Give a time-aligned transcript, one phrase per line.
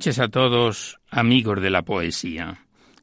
[0.00, 2.56] Noches a todos, amigos de la poesía.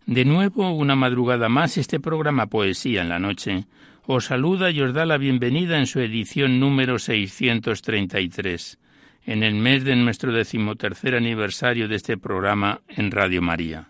[0.07, 3.65] De nuevo, una madrugada más, este programa Poesía en la Noche
[4.07, 8.79] os saluda y os da la bienvenida en su edición número 633,
[9.27, 13.89] en el mes de nuestro decimotercer aniversario de este programa en Radio María.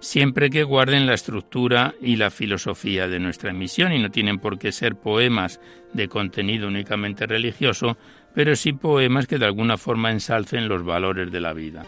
[0.00, 4.58] siempre que guarden la estructura y la filosofía de nuestra emisión y no tienen por
[4.58, 5.60] qué ser poemas
[5.92, 7.96] de contenido únicamente religioso,
[8.34, 11.84] pero sí poemas que de alguna forma ensalcen los valores de la vida.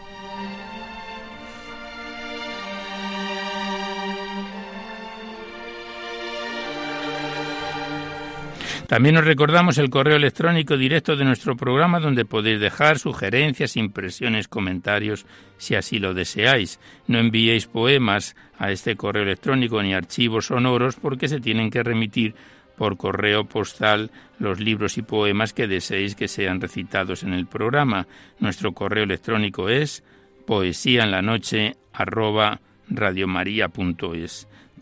[8.93, 14.47] También os recordamos el correo electrónico directo de nuestro programa donde podéis dejar sugerencias, impresiones,
[14.47, 15.25] comentarios,
[15.57, 16.79] si así lo deseáis.
[17.07, 22.35] No enviéis poemas a este correo electrónico ni archivos sonoros porque se tienen que remitir
[22.77, 28.05] por correo postal los libros y poemas que deseéis que sean recitados en el programa.
[28.37, 30.03] Nuestro correo electrónico es
[30.45, 31.77] poesía en la noche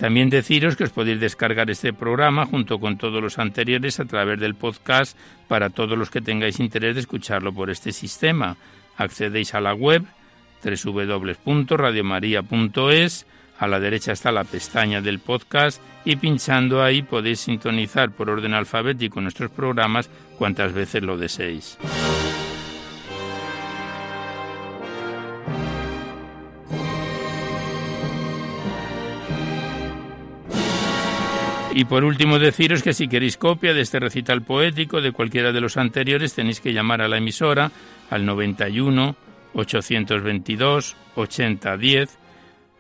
[0.01, 4.39] también deciros que os podéis descargar este programa junto con todos los anteriores a través
[4.39, 5.15] del podcast
[5.47, 8.57] para todos los que tengáis interés de escucharlo por este sistema.
[8.97, 10.03] Accedéis a la web
[10.63, 13.27] www.radiomaria.es,
[13.59, 18.55] a la derecha está la pestaña del podcast y pinchando ahí podéis sintonizar por orden
[18.55, 20.09] alfabético nuestros programas
[20.39, 21.77] cuantas veces lo deseéis.
[31.73, 35.61] Y por último deciros que si queréis copia de este recital poético de cualquiera de
[35.61, 37.71] los anteriores tenéis que llamar a la emisora
[38.09, 39.15] al 91
[39.53, 42.17] 822 8010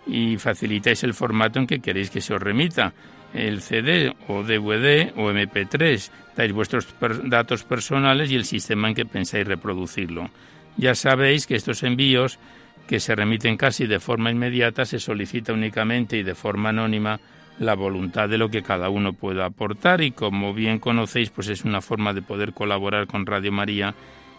[0.07, 2.93] y facilitáis el formato en que queréis que se os remita,
[3.33, 6.87] el CD o DVD o MP3, dais vuestros
[7.23, 10.29] datos personales y el sistema en que pensáis reproducirlo.
[10.75, 12.39] Ya sabéis que estos envíos
[12.87, 17.19] que se remiten casi de forma inmediata se solicita únicamente y de forma anónima
[17.61, 21.63] la voluntad de lo que cada uno pueda aportar y como bien conocéis pues es
[21.63, 23.93] una forma de poder colaborar con Radio María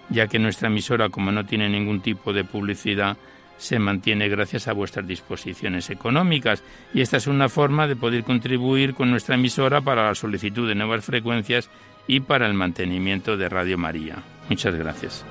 [0.09, 3.17] ya que nuestra emisora como no tiene ningún tipo de publicidad
[3.59, 8.93] se mantiene gracias a vuestras disposiciones económicas y esta es una forma de poder contribuir
[8.93, 11.71] con nuestra emisora para la solicitud de nuevas frecuencias
[12.09, 14.17] y para el mantenimiento de Radio María.
[14.49, 15.25] Muchas gracias.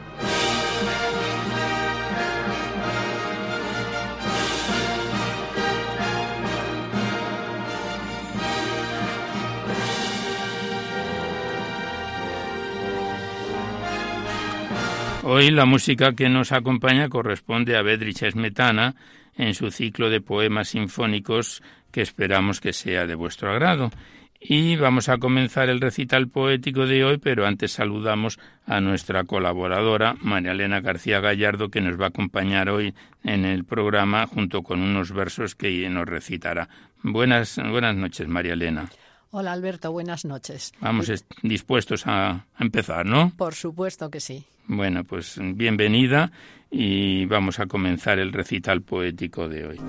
[15.34, 18.96] Hoy la música que nos acompaña corresponde a Bedrich Smetana
[19.38, 23.92] en su ciclo de poemas sinfónicos que esperamos que sea de vuestro agrado.
[24.42, 30.18] Y vamos a comenzar el recital poético de hoy, pero antes saludamos a nuestra colaboradora,
[30.20, 32.94] María Elena García Gallardo, que nos va a acompañar hoy
[33.24, 36.68] en el programa junto con unos versos que nos recitará.
[37.04, 38.90] Buenas, buenas noches, María Elena.
[39.32, 40.74] Hola Alberto, buenas noches.
[40.82, 41.10] Vamos
[41.42, 43.32] dispuestos a empezar, ¿no?
[43.38, 44.44] Por supuesto que sí.
[44.68, 46.32] Bueno, pues bienvenida
[46.70, 49.80] y vamos a comenzar el recital poético de hoy.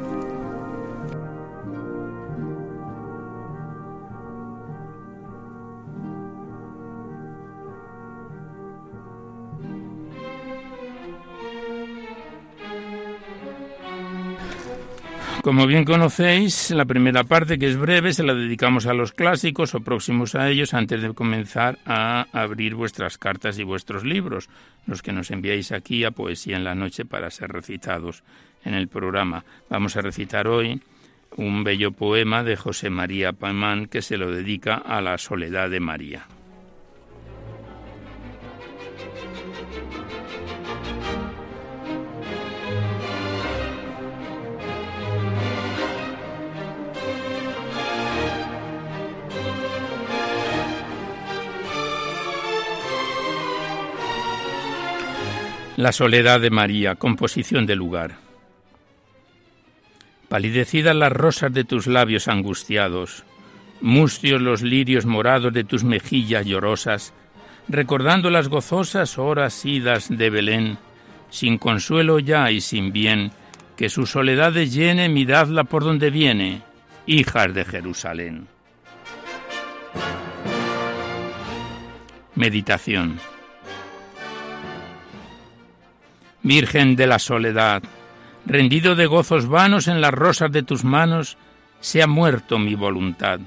[15.43, 19.75] Como bien conocéis, la primera parte, que es breve, se la dedicamos a los clásicos
[19.75, 24.49] o próximos a ellos antes de comenzar a abrir vuestras cartas y vuestros libros,
[24.87, 28.23] los que nos enviáis aquí a Poesía en la Noche para ser recitados
[28.65, 29.45] en el programa.
[29.69, 30.81] Vamos a recitar hoy
[31.37, 35.81] un bello poema de José María Pamán que se lo dedica a la soledad de
[35.81, 36.25] María.
[55.83, 58.15] La soledad de María, composición de lugar.
[60.29, 63.25] Palidecidas las rosas de tus labios angustiados,
[63.81, 67.13] mustios los lirios morados de tus mejillas llorosas,
[67.67, 70.79] recordando las gozosas horas idas de Belén,
[71.31, 73.33] sin consuelo ya y sin bien,
[73.77, 76.63] que su soledad llene, miradla por donde viene,
[77.07, 78.47] hijas de Jerusalén.
[82.37, 83.32] Meditación.
[86.43, 87.83] Virgen de la soledad,
[88.47, 91.37] rendido de gozos vanos en las rosas de tus manos,
[91.81, 93.41] se ha muerto mi voluntad.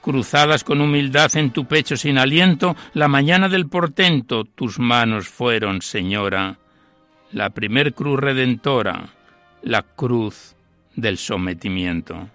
[0.00, 5.82] Cruzadas con humildad en tu pecho sin aliento, la mañana del portento tus manos fueron,
[5.82, 6.58] Señora,
[7.32, 9.08] la primer cruz redentora,
[9.62, 10.54] la cruz
[10.94, 12.28] del sometimiento.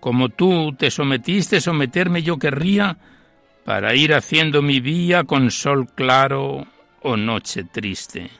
[0.00, 2.96] Como tú te sometiste, someterme yo querría,
[3.64, 6.66] para ir haciendo mi vía con sol claro
[7.02, 8.30] o noche triste.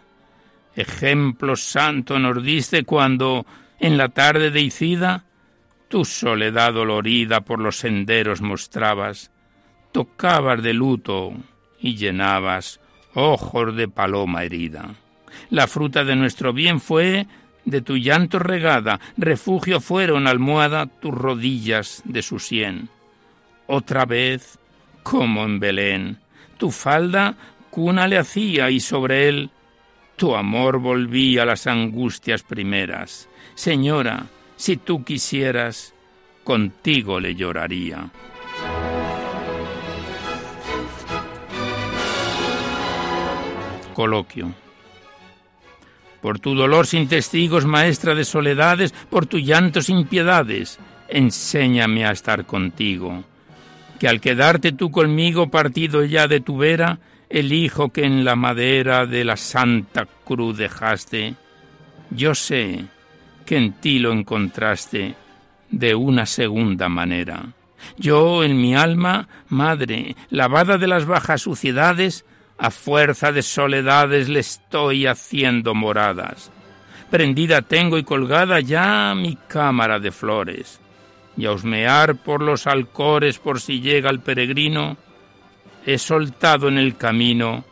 [0.79, 3.45] Ejemplo santo nos diste cuando,
[3.81, 5.25] en la tarde de Icida,
[5.89, 9.33] tu soledad dolorida por los senderos mostrabas,
[9.91, 11.33] tocabas de luto
[11.81, 12.79] y llenabas
[13.15, 14.95] ojos de paloma herida.
[15.51, 17.27] La fruta de nuestro bien fue
[17.65, 22.89] de tu llanto regada, refugio fueron almohada tus rodillas de su sien.
[23.67, 24.61] Otra vez,
[25.03, 26.19] como en Belén,
[26.57, 27.35] tu falda
[27.69, 29.51] cuna le hacía y sobre él
[30.19, 33.29] tu amor volvía a las angustias primeras.
[33.55, 35.95] Señora, si tú quisieras,
[36.45, 38.11] contigo le lloraría.
[43.95, 44.53] Coloquio.
[46.21, 52.11] Por tu dolor sin testigos, maestra de soledades, por tu llanto sin piedades, enséñame a
[52.11, 53.23] estar contigo.
[54.01, 56.99] Que al quedarte tú conmigo partido ya de tu vera,
[57.29, 61.35] el hijo que en la madera de la Santa Cruz dejaste,
[62.11, 62.85] yo sé
[63.45, 65.15] que en ti lo encontraste
[65.71, 67.53] de una segunda manera.
[67.97, 72.25] Yo en mi alma, madre, lavada de las bajas suciedades,
[72.59, 76.51] a fuerza de soledades le estoy haciendo moradas.
[77.11, 80.81] Prendida tengo y colgada ya mi cámara de flores,
[81.37, 84.97] y a husmear por los alcores por si llega el peregrino,
[85.87, 87.65] he soltado en el camino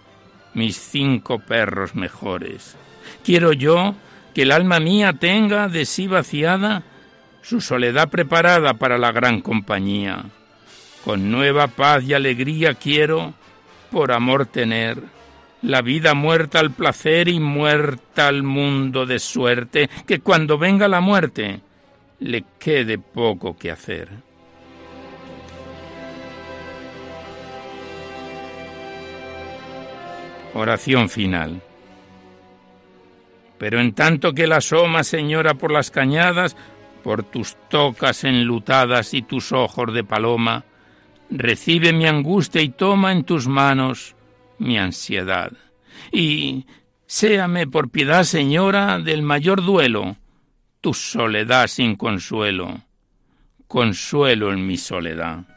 [0.55, 2.77] mis cinco perros mejores.
[3.25, 3.95] Quiero yo
[4.35, 6.83] que el alma mía tenga de sí vaciada
[7.43, 10.25] su soledad preparada para la gran compañía.
[11.05, 13.35] Con nueva paz y alegría quiero,
[13.91, 15.01] por amor tener,
[15.63, 21.01] la vida muerta al placer y muerta al mundo de suerte, que cuando venga la
[21.01, 21.61] muerte
[22.21, 24.09] le quede poco que hacer.
[30.59, 31.61] Oración final.
[33.59, 36.57] Pero en tanto que la asoma, señora, por las cañadas,
[37.05, 40.65] por tus tocas enlutadas y tus ojos de paloma,
[41.29, 44.17] recibe mi angustia y toma en tus manos
[44.59, 45.53] mi ansiedad.
[46.11, 46.65] Y
[47.07, 50.17] séame por piedad, señora, del mayor duelo,
[50.81, 52.81] tu soledad sin consuelo,
[53.69, 55.56] consuelo en mi soledad.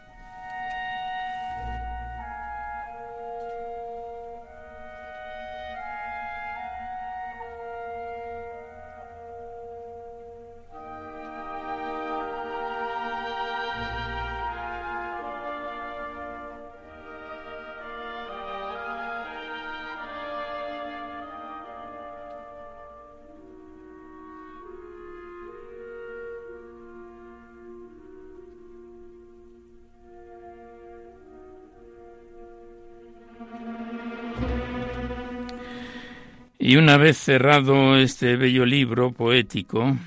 [36.69, 39.97] Y una vez cerrado este bello libro poético,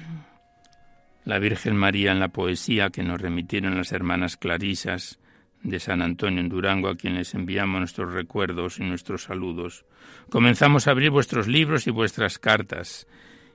[1.24, 5.18] la Virgen María en la poesía que nos remitieron las hermanas Clarisas
[5.64, 9.86] de San Antonio en Durango, a quienes enviamos nuestros recuerdos y nuestros saludos,
[10.30, 13.08] comenzamos a abrir vuestros libros y vuestras cartas.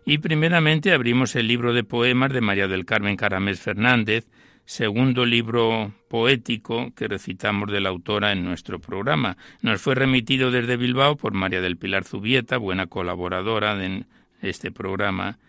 [0.06, 4.28] Y primeramente abrimos el libro de poemas de María del Carmen Caramés Fernández,
[4.68, 9.38] segundo libro poético que recitamos de la autora en nuestro programa.
[9.62, 14.04] Nos fue remitido desde Bilbao por María del Pilar Zubieta, buena colaboradora de
[14.42, 15.40] este programa,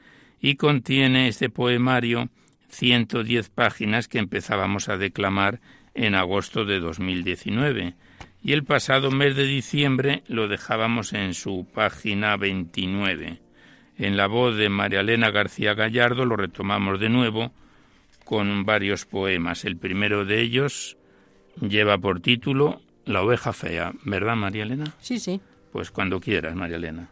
[0.41, 2.29] y contiene este poemario
[2.69, 5.61] 110 páginas que empezábamos a declamar
[5.95, 7.95] en agosto de 2019.
[8.41, 13.41] Y el pasado mes de diciembre lo dejábamos en su página 29.
[13.99, 17.53] En la voz de María Elena García Gallardo lo retomamos de nuevo
[18.29, 19.65] con varios poemas.
[19.65, 20.99] El primero de ellos
[21.63, 24.95] lleva por título La oveja fea, ¿verdad, María Elena?
[25.01, 25.41] Sí, sí.
[25.73, 27.11] Pues cuando quieras, María Elena.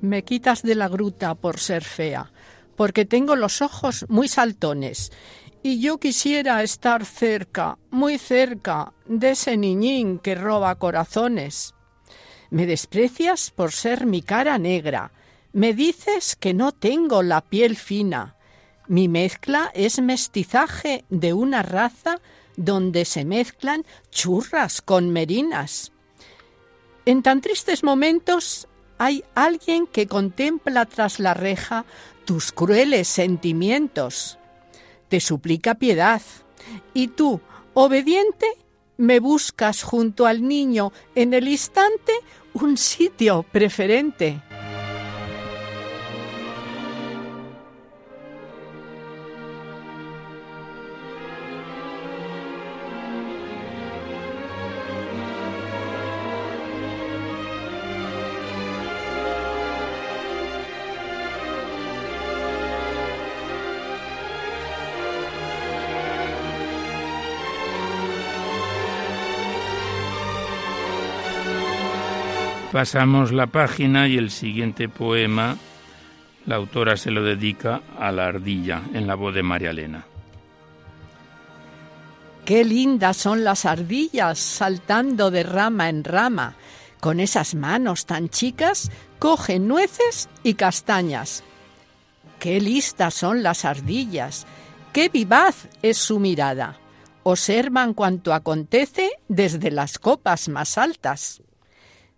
[0.00, 2.32] Me quitas de la gruta por ser fea,
[2.74, 5.12] porque tengo los ojos muy saltones,
[5.62, 11.74] y yo quisiera estar cerca, muy cerca, de ese niñín que roba corazones.
[12.48, 15.12] Me desprecias por ser mi cara negra,
[15.56, 18.36] me dices que no tengo la piel fina.
[18.88, 22.20] Mi mezcla es mestizaje de una raza
[22.58, 25.92] donde se mezclan churras con merinas.
[27.06, 31.86] En tan tristes momentos hay alguien que contempla tras la reja
[32.26, 34.38] tus crueles sentimientos.
[35.08, 36.20] Te suplica piedad
[36.92, 37.40] y tú,
[37.72, 38.46] obediente,
[38.98, 42.12] me buscas junto al niño en el instante
[42.52, 44.42] un sitio preferente.
[72.76, 75.56] Pasamos la página y el siguiente poema
[76.44, 80.04] la autora se lo dedica a la ardilla en la voz de María Elena.
[82.44, 86.54] Qué lindas son las ardillas saltando de rama en rama.
[87.00, 91.44] Con esas manos tan chicas cogen nueces y castañas.
[92.38, 94.46] Qué listas son las ardillas,
[94.92, 96.76] qué vivaz es su mirada.
[97.22, 101.40] Observan cuanto acontece desde las copas más altas.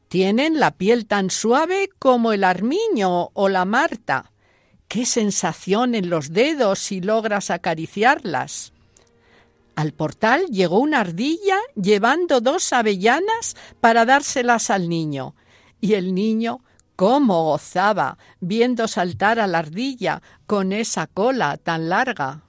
[0.09, 4.33] Tienen la piel tan suave como el armiño o la marta.
[4.89, 8.73] Qué sensación en los dedos si logras acariciarlas.
[9.77, 15.35] Al portal llegó una ardilla llevando dos avellanas para dárselas al niño.
[15.81, 16.65] Y el niño
[16.97, 22.48] cómo gozaba viendo saltar a la ardilla con esa cola tan larga.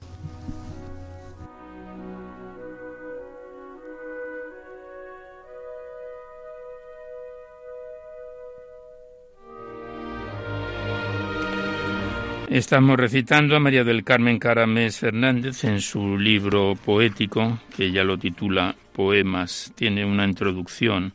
[12.50, 18.18] Estamos recitando a María del Carmen Caramés Fernández en su libro poético, que ya lo
[18.18, 19.72] titula Poemas.
[19.76, 21.14] Tiene una introducción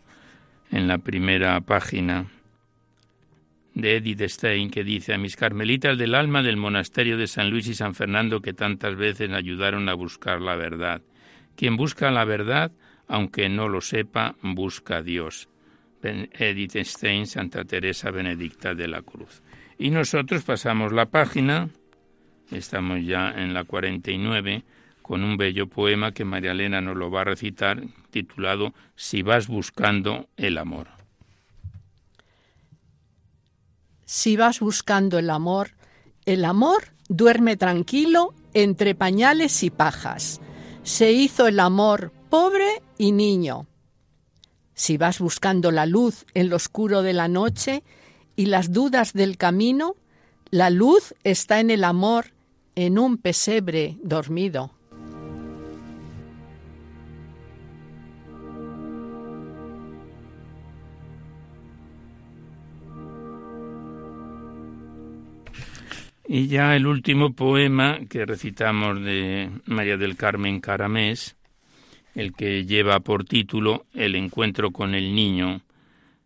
[0.71, 2.27] en la primera página
[3.73, 7.67] de Edith Stein que dice a mis carmelitas del alma del monasterio de San Luis
[7.67, 11.01] y San Fernando que tantas veces ayudaron a buscar la verdad.
[11.57, 12.71] Quien busca la verdad,
[13.09, 15.49] aunque no lo sepa, busca a Dios.
[16.01, 19.41] Edith Stein, Santa Teresa Benedicta de la Cruz.
[19.77, 21.69] Y nosotros pasamos la página,
[22.51, 24.63] estamos ya en la 49,
[25.01, 29.47] con un bello poema que María Elena nos lo va a recitar, titulado Si vas
[29.47, 30.95] buscando el amor.
[34.05, 35.71] si vas buscando el amor,
[36.25, 40.39] el amor duerme tranquilo entre pañales y pajas.
[40.83, 43.67] Se hizo el amor pobre y niño.
[44.73, 47.83] Si vas buscando la luz en lo oscuro de la noche
[48.35, 49.95] y las dudas del camino,
[50.51, 52.27] la luz está en el amor,
[52.75, 54.71] en un pesebre dormido.
[66.27, 71.35] Y ya el último poema que recitamos de María del Carmen Caramés,
[72.15, 75.61] el que lleva por título El encuentro con el niño.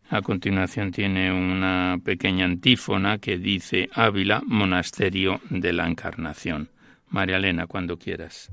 [0.10, 6.72] A continuación tiene una pequeña antífona que dice Ávila, monasterio de la Encarnación.
[7.10, 8.52] María Elena, cuando quieras.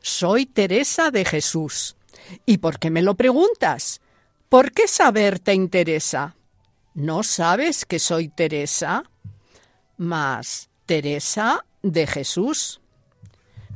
[0.00, 1.96] Soy Teresa de Jesús.
[2.44, 4.00] ¿Y por qué me lo preguntas?
[4.48, 6.36] ¿Por qué saber te interesa?
[6.94, 9.04] ¿No sabes que soy Teresa?
[9.96, 12.80] más Teresa de Jesús.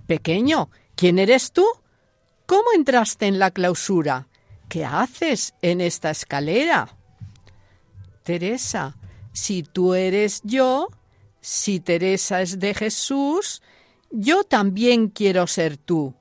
[0.07, 1.64] Pequeño, ¿quién eres tú?
[2.47, 4.28] ¿Cómo entraste en la clausura?
[4.68, 6.96] ¿Qué haces en esta escalera?
[8.23, 8.96] Teresa,
[9.32, 10.88] si tú eres yo,
[11.40, 13.62] si Teresa es de Jesús,
[14.11, 16.14] yo también quiero ser tú.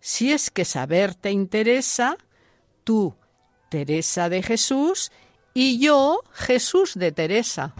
[0.00, 2.16] Si es que saber te interesa,
[2.84, 3.16] tú,
[3.68, 5.10] Teresa de Jesús,
[5.52, 7.74] y yo, Jesús de Teresa.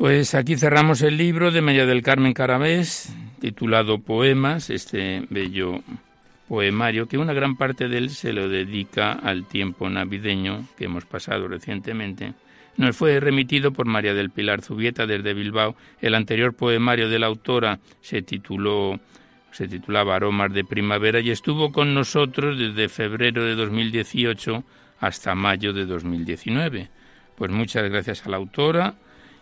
[0.00, 5.82] Pues aquí cerramos el libro de María del Carmen Carabés, titulado Poemas, este bello
[6.48, 11.04] poemario, que una gran parte de él se lo dedica al tiempo navideño que hemos
[11.04, 12.32] pasado recientemente.
[12.78, 15.76] Nos fue remitido por María del Pilar Zubieta desde Bilbao.
[16.00, 18.98] El anterior poemario de la autora se tituló
[19.52, 24.64] se titulaba Aromas de Primavera y estuvo con nosotros desde febrero de 2018
[24.98, 26.88] hasta mayo de 2019.
[27.36, 28.94] Pues muchas gracias a la autora,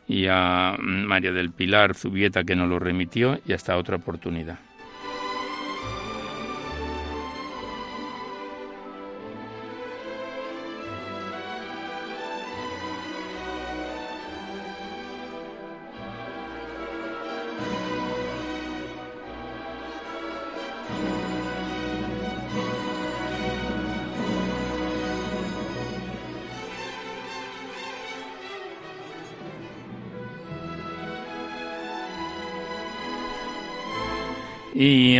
[0.08, 4.58] y a María del Pilar Zubieta que nos lo remitió y hasta otra oportunidad.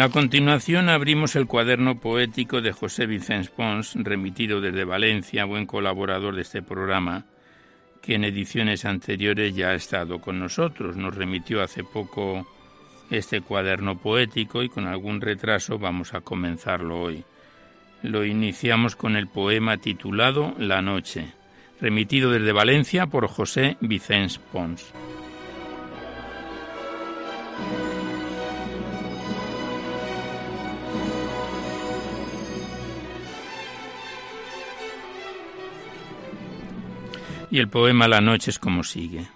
[0.01, 6.37] A continuación abrimos el cuaderno poético de José Vicens Pons, remitido desde Valencia, buen colaborador
[6.37, 7.25] de este programa,
[8.01, 10.97] que en ediciones anteriores ya ha estado con nosotros.
[10.97, 12.47] Nos remitió hace poco
[13.11, 17.25] este cuaderno poético y con algún retraso vamos a comenzarlo hoy.
[18.03, 21.33] Lo iniciamos con el poema titulado La Noche,
[21.81, 24.93] remitido desde Valencia por José Vicens Pons.
[37.51, 39.27] Y el poema La noche es como sigue.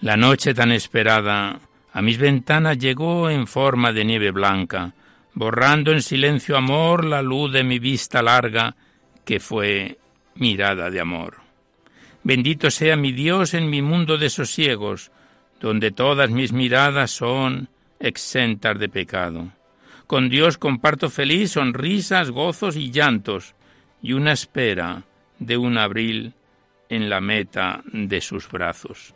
[0.00, 1.60] La noche tan esperada
[1.92, 4.94] a mis ventanas llegó en forma de nieve blanca,
[5.34, 8.74] borrando en silencio amor la luz de mi vista larga,
[9.24, 9.98] que fue
[10.34, 11.36] mirada de amor.
[12.24, 15.12] Bendito sea mi Dios en mi mundo de sosiegos,
[15.60, 17.68] donde todas mis miradas son
[18.00, 19.52] exentas de pecado.
[20.08, 23.54] Con Dios comparto feliz sonrisas, gozos y llantos,
[24.02, 25.04] y una espera
[25.38, 26.34] de un abril
[26.92, 29.14] en la meta de sus brazos.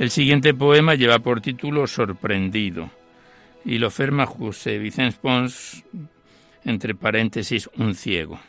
[0.00, 2.90] El siguiente poema lleva por título Sorprendido
[3.64, 5.84] y lo firma José Vicens Pons
[6.64, 8.40] entre paréntesis, un ciego.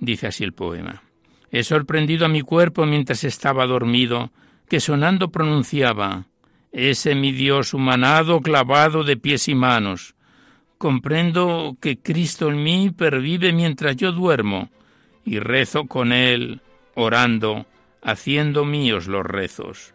[0.00, 1.02] Dice así el poema.
[1.50, 4.30] He sorprendido a mi cuerpo mientras estaba dormido,
[4.68, 6.26] que sonando pronunciaba,
[6.72, 10.14] ese mi Dios humanado clavado de pies y manos.
[10.76, 14.68] Comprendo que Cristo en mí pervive mientras yo duermo,
[15.24, 16.60] y rezo con él,
[16.94, 17.66] orando,
[18.02, 19.94] haciendo míos los rezos.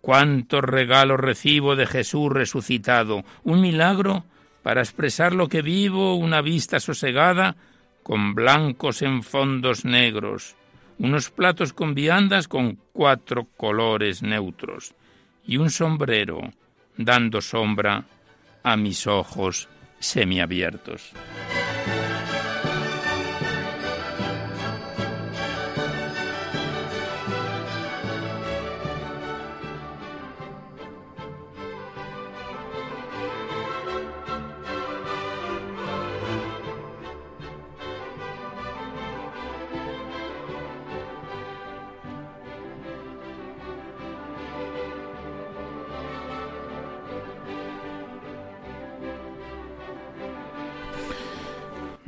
[0.00, 4.24] Cuántos regalos recibo de Jesús resucitado, un milagro
[4.62, 7.56] para expresar lo que vivo, una vista sosegada
[8.02, 10.56] con blancos en fondos negros,
[10.98, 14.94] unos platos con viandas con cuatro colores neutros
[15.44, 16.40] y un sombrero,
[16.96, 18.04] dando sombra
[18.62, 21.12] a mis ojos semiabiertos.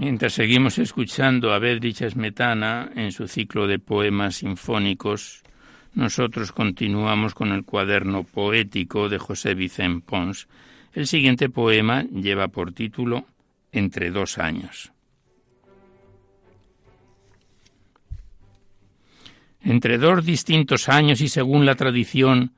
[0.05, 5.43] Mientras seguimos escuchando a Bedrich Smetana en su ciclo de poemas sinfónicos,
[5.95, 10.47] nosotros continuamos con el cuaderno poético de José Vicente Pons.
[10.93, 13.25] El siguiente poema lleva por título
[13.73, 14.93] Entre dos años.
[19.63, 22.53] Entre dos distintos años y según la tradición,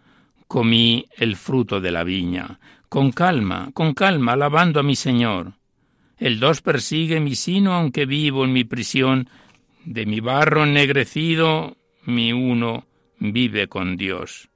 [0.49, 5.53] comí el fruto de la viña, con calma, con calma, alabando a mi Señor
[6.19, 9.29] el dos persigue mi sino aunque vivo en mi prisión.
[9.85, 12.87] De mi barro ennegrecido, mi uno
[13.19, 14.49] vive con Dios.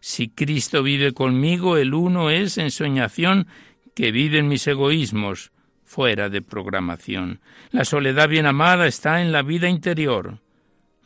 [0.00, 3.46] Si Cristo vive conmigo, el uno es ensoñación
[3.94, 5.52] que vive en mis egoísmos,
[5.84, 7.40] fuera de programación.
[7.70, 10.40] La soledad bien amada está en la vida interior,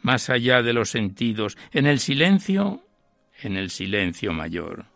[0.03, 2.83] más allá de los sentidos, en el silencio,
[3.43, 4.96] en el silencio mayor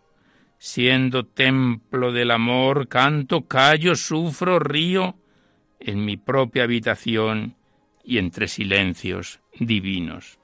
[0.61, 5.17] siendo templo del amor, canto, callo, sufro, río,
[5.81, 7.57] en mi propia habitación
[8.05, 10.39] y entre silencios divinos.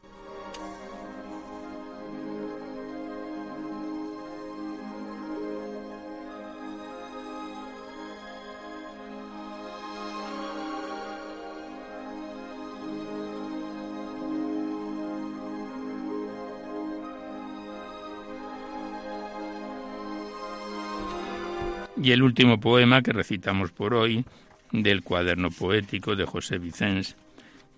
[22.03, 24.25] Y el último poema que recitamos por hoy,
[24.71, 27.17] del cuaderno poético de José Vicens,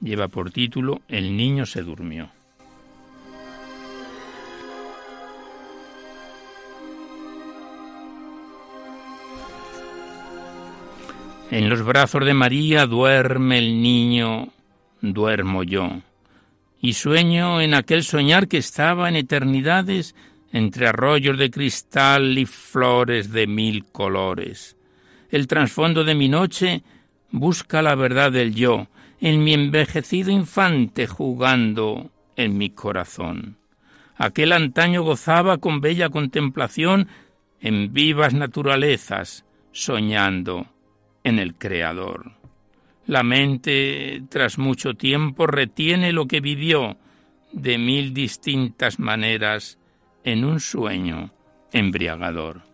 [0.00, 2.30] lleva por título El niño se durmió.
[11.50, 14.48] En los brazos de María duerme el niño,
[15.00, 15.88] duermo yo,
[16.82, 20.14] y sueño en aquel soñar que estaba en eternidades
[20.52, 24.76] entre arroyos de cristal y flores de mil colores.
[25.30, 26.82] El trasfondo de mi noche
[27.30, 28.88] busca la verdad del yo,
[29.20, 33.58] en mi envejecido infante jugando en mi corazón.
[34.16, 37.08] Aquel antaño gozaba con bella contemplación
[37.60, 40.66] en vivas naturalezas, soñando
[41.24, 42.32] en el Creador.
[43.06, 46.96] La mente, tras mucho tiempo, retiene lo que vivió
[47.52, 49.78] de mil distintas maneras
[50.24, 51.30] en un sueño
[51.72, 52.67] embriagador.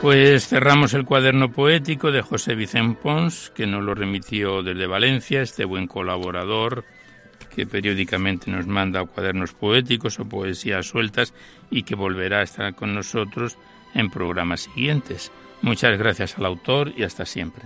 [0.00, 5.42] Pues cerramos el cuaderno poético de José Vicente Pons, que nos lo remitió desde Valencia,
[5.42, 6.84] este buen colaborador
[7.54, 11.34] que periódicamente nos manda cuadernos poéticos o poesías sueltas
[11.70, 13.58] y que volverá a estar con nosotros
[13.94, 15.30] en programas siguientes.
[15.60, 17.64] Muchas gracias al autor y hasta siempre.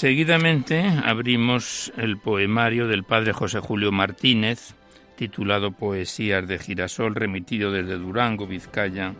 [0.00, 4.74] Seguidamente abrimos el poemario del padre José Julio Martínez,
[5.14, 9.12] titulado Poesías de Girasol, remitido desde Durango, Vizcaya.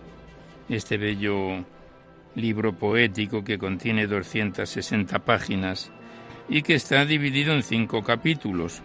[0.71, 1.67] Este bello
[2.35, 5.93] libro poético que contiene 260 páginas
[6.49, 8.81] y que está dividido en cinco capítulos.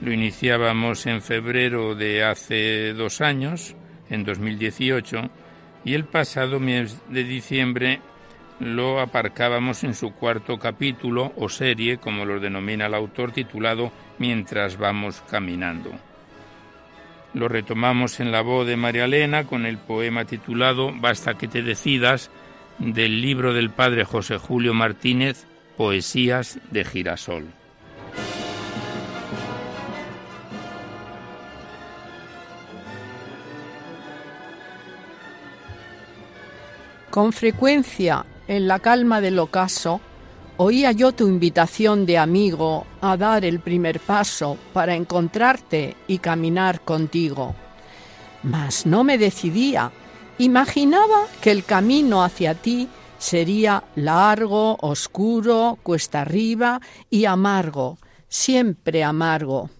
[0.00, 3.74] Lo iniciábamos en febrero de hace dos años,
[4.08, 5.28] en 2018,
[5.84, 8.00] y el pasado mes de diciembre
[8.60, 14.76] lo aparcábamos en su cuarto capítulo o serie, como lo denomina el autor, titulado Mientras
[14.76, 15.90] vamos caminando.
[17.32, 21.62] Lo retomamos en la voz de María Elena con el poema titulado Basta que te
[21.62, 22.30] decidas
[22.78, 25.46] del libro del padre José Julio Martínez,
[25.76, 27.46] Poesías de Girasol.
[37.10, 40.00] Con frecuencia, en la calma del ocaso,
[40.56, 46.80] oía yo tu invitación de amigo a dar el primer paso para encontrarte y caminar
[46.80, 47.54] contigo.
[48.42, 49.92] Mas no me decidía.
[50.38, 59.70] Imaginaba que el camino hacia ti sería largo, oscuro, cuesta arriba y amargo, siempre amargo.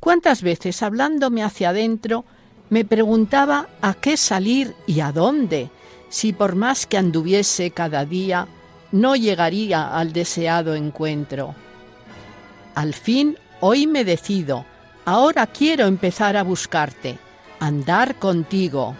[0.00, 2.26] ¿Cuántas veces hablándome hacia adentro
[2.68, 5.70] me preguntaba a qué salir y a dónde?
[6.10, 8.46] Si por más que anduviese cada día,
[8.92, 11.54] no llegaría al deseado encuentro.
[12.74, 14.66] Al fin, hoy me decido,
[15.04, 17.16] ahora quiero empezar a buscarte,
[17.60, 18.94] andar contigo.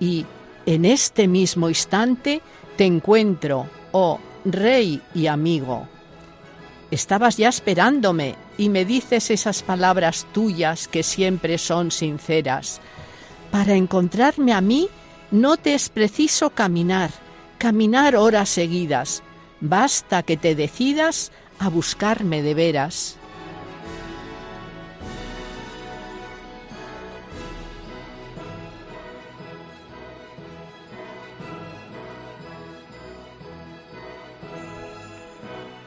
[0.00, 0.24] Y
[0.64, 2.40] en este mismo instante
[2.76, 5.88] te encuentro, oh rey y amigo.
[6.90, 12.80] Estabas ya esperándome y me dices esas palabras tuyas que siempre son sinceras.
[13.50, 14.88] Para encontrarme a mí
[15.30, 17.10] no te es preciso caminar,
[17.58, 19.22] caminar horas seguidas.
[19.60, 23.18] Basta que te decidas a buscarme de veras.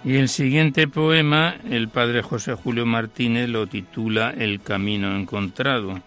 [0.03, 6.01] Y el siguiente poema, el padre José Julio Martínez lo titula El camino encontrado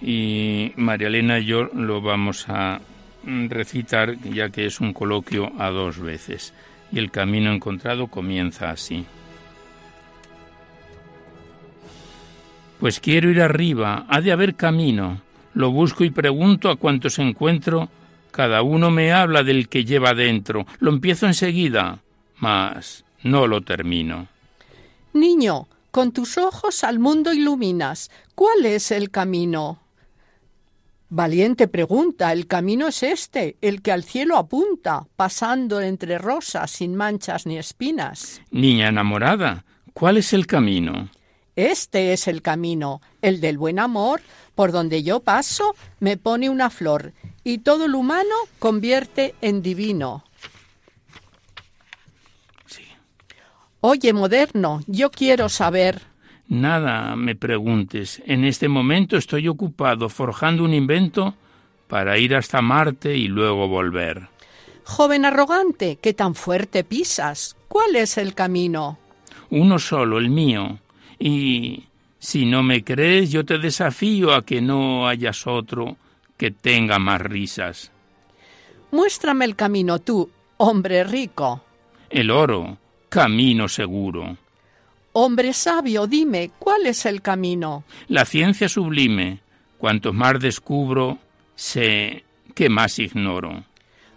[0.00, 2.80] y María Elena y yo lo vamos a
[3.24, 6.54] recitar ya que es un coloquio a dos veces
[6.92, 9.04] y el camino encontrado comienza así.
[12.80, 15.20] Pues quiero ir arriba, ha de haber camino.
[15.54, 17.88] Lo busco y pregunto a cuantos encuentro.
[18.30, 20.64] Cada uno me habla del que lleva dentro.
[20.78, 21.98] Lo empiezo enseguida,
[22.38, 24.28] mas no lo termino.
[25.12, 28.10] Niño, con tus ojos al mundo iluminas.
[28.36, 29.80] ¿Cuál es el camino?
[31.10, 36.94] Valiente pregunta, el camino es este, el que al cielo apunta, pasando entre rosas sin
[36.94, 38.42] manchas ni espinas.
[38.50, 41.08] Niña enamorada, ¿cuál es el camino?
[41.56, 44.20] Este es el camino, el del buen amor,
[44.54, 50.24] por donde yo paso me pone una flor, y todo lo humano convierte en divino.
[52.66, 52.84] Sí.
[53.80, 56.07] Oye, moderno, yo quiero saber.
[56.48, 58.22] Nada me preguntes.
[58.24, 61.34] En este momento estoy ocupado forjando un invento
[61.88, 64.28] para ir hasta Marte y luego volver.
[64.84, 67.56] Joven arrogante, ¿qué tan fuerte pisas?
[67.68, 68.98] ¿Cuál es el camino?
[69.50, 70.78] Uno solo, el mío.
[71.18, 71.84] Y
[72.18, 75.98] si no me crees, yo te desafío a que no hayas otro
[76.38, 77.92] que tenga más risas.
[78.90, 81.62] Muéstrame el camino tú, hombre rico.
[82.08, 82.78] El oro,
[83.10, 84.38] camino seguro.
[85.12, 87.84] Hombre sabio, dime, ¿cuál es el camino?
[88.08, 89.40] La ciencia sublime.
[89.78, 91.18] Cuanto más descubro,
[91.54, 93.64] sé que más ignoro.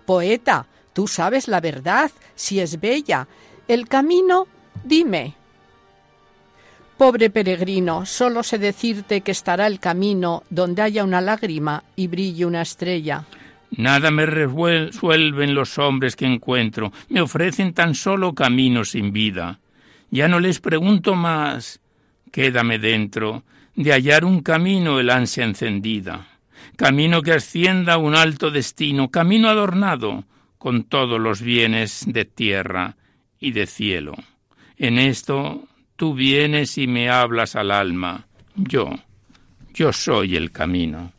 [0.05, 3.27] Poeta, tú sabes la verdad, si es bella.
[3.67, 4.47] El camino,
[4.83, 5.35] dime.
[6.97, 12.45] Pobre peregrino, solo sé decirte que estará el camino donde haya una lágrima y brille
[12.45, 13.25] una estrella.
[13.71, 19.60] Nada me resuelven los hombres que encuentro, me ofrecen tan solo caminos sin vida.
[20.11, 21.79] Ya no les pregunto más.
[22.31, 23.43] Quédame dentro
[23.75, 26.27] de hallar un camino el ansia encendida,
[26.75, 30.25] camino que ascienda a un alto destino, camino adornado
[30.57, 32.95] con todos los bienes de tierra
[33.39, 34.15] y de cielo.
[34.77, 38.27] En esto tú vienes y me hablas al alma.
[38.55, 38.91] Yo,
[39.73, 41.13] yo soy el camino.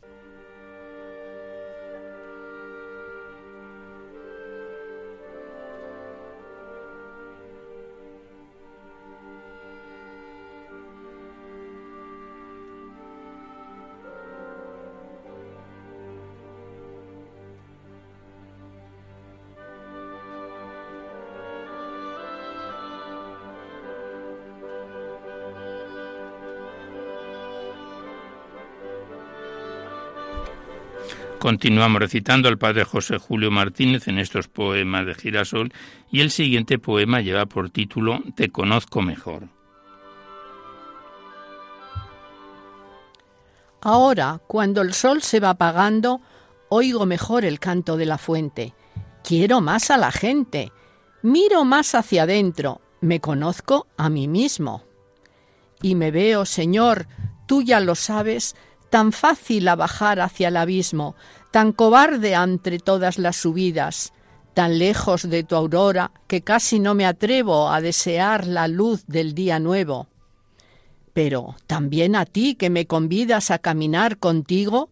[31.43, 35.73] Continuamos recitando al padre José Julio Martínez en estos poemas de Girasol
[36.09, 39.49] y el siguiente poema lleva por título Te conozco mejor.
[43.81, 46.21] Ahora, cuando el sol se va apagando,
[46.69, 48.73] oigo mejor el canto de la fuente.
[49.21, 50.71] Quiero más a la gente.
[51.23, 52.79] Miro más hacia adentro.
[53.01, 54.85] Me conozco a mí mismo.
[55.81, 57.05] Y me veo, Señor,
[57.47, 58.55] tú ya lo sabes,
[58.93, 61.15] tan fácil a bajar hacia el abismo,
[61.49, 64.13] tan cobarde entre todas las subidas,
[64.53, 69.33] tan lejos de tu aurora que casi no me atrevo a desear la luz del
[69.33, 70.09] día nuevo.
[71.11, 74.91] Pero también a ti que me convidas a caminar contigo,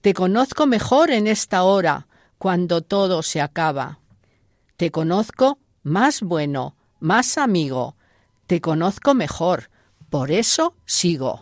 [0.00, 2.06] te conozco mejor en esta hora,
[2.38, 3.98] cuando todo se acaba.
[4.76, 7.96] Te conozco más bueno, más amigo,
[8.46, 9.70] te conozco mejor,
[10.08, 11.40] por eso sigo.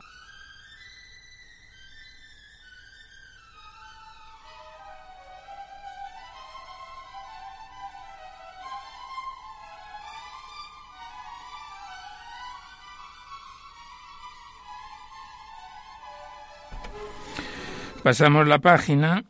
[18.08, 19.22] Pasamos la página.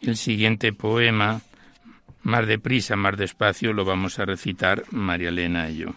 [0.00, 1.40] El siguiente poema,
[2.22, 5.88] más deprisa, más despacio, lo vamos a recitar María Elena y yo.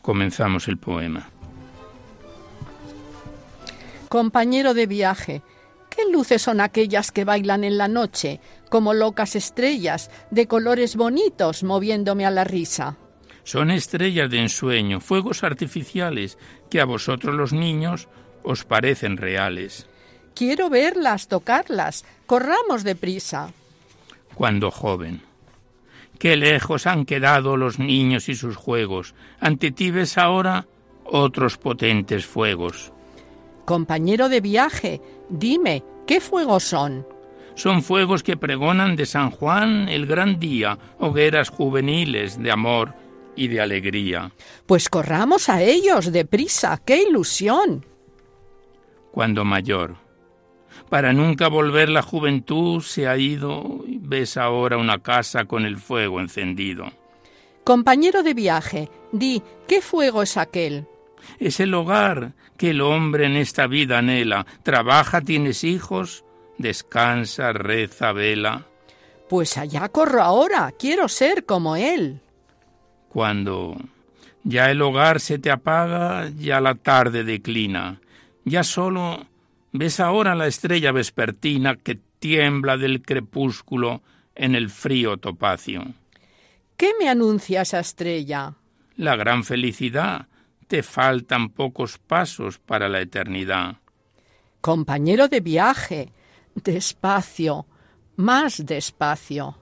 [0.00, 1.30] Comenzamos el poema.
[4.08, 5.42] Compañero de viaje,
[5.88, 11.62] ¿qué luces son aquellas que bailan en la noche, como locas estrellas, de colores bonitos,
[11.62, 12.96] moviéndome a la risa?
[13.44, 16.36] Son estrellas de ensueño, fuegos artificiales,
[16.68, 18.08] que a vosotros los niños
[18.42, 19.86] os parecen reales.
[20.34, 22.04] Quiero verlas, tocarlas.
[22.26, 23.52] Corramos deprisa.
[24.34, 25.22] Cuando joven.
[26.18, 29.14] Qué lejos han quedado los niños y sus juegos.
[29.40, 30.66] Ante ti ves ahora
[31.04, 32.92] otros potentes fuegos.
[33.64, 37.06] Compañero de viaje, dime, ¿qué fuegos son?
[37.54, 42.94] Son fuegos que pregonan de San Juan el gran día, hogueras juveniles de amor
[43.36, 44.32] y de alegría.
[44.66, 47.84] Pues corramos a ellos deprisa, qué ilusión.
[49.10, 49.96] Cuando mayor,
[50.92, 55.78] para nunca volver la juventud se ha ido y ves ahora una casa con el
[55.78, 56.92] fuego encendido.
[57.64, 60.86] Compañero de viaje, di, ¿qué fuego es aquel?
[61.38, 64.44] Es el hogar que el hombre en esta vida anhela.
[64.64, 66.26] Trabaja, tienes hijos,
[66.58, 68.66] descansa, reza, vela.
[69.30, 72.20] Pues allá corro ahora, quiero ser como él.
[73.08, 73.78] Cuando
[74.44, 77.98] ya el hogar se te apaga, ya la tarde declina,
[78.44, 79.31] ya solo
[79.72, 84.02] Ves ahora la estrella vespertina que tiembla del crepúsculo
[84.34, 85.94] en el frío topacio.
[86.76, 88.54] ¿Qué me anuncia esa estrella?
[88.96, 90.28] La gran felicidad.
[90.68, 93.76] Te faltan pocos pasos para la eternidad.
[94.60, 96.12] Compañero de viaje,
[96.54, 97.66] despacio,
[98.16, 99.56] más despacio.